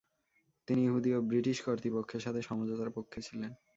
[0.67, 3.51] তিনি ইহুদি ও ব্রিটিশ কর্তৃপক্ষের সাথে সমঝোতার পক্ষে ছিলেন।